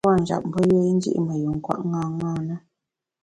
A 0.03 0.05
puâ’ 0.05 0.15
njap 0.21 0.43
mbe 0.49 0.59
yùe 0.69 0.83
i 0.91 0.93
ndi’ 0.97 1.09
ṅi 1.15 1.19
me 1.27 1.33
yin 1.41 1.57
kwet 1.63 1.79
ṅaṅâ 1.93 2.31
na. 2.47 2.55